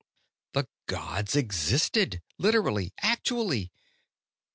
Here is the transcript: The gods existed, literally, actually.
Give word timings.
The 0.53 0.67
gods 0.87 1.35
existed, 1.35 2.23
literally, 2.39 2.91
actually. 3.01 3.71